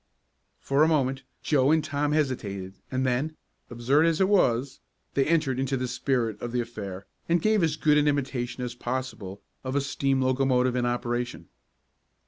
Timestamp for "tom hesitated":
1.83-2.73